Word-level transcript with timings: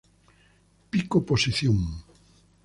Pico 0.91 1.17
posición 1.29 1.77